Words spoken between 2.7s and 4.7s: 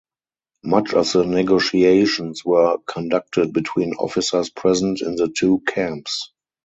conducted between officers